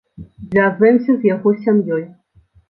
Звязваемся 0.49 1.13
з 1.19 1.29
яго 1.35 1.53
сям'ёй. 1.67 2.03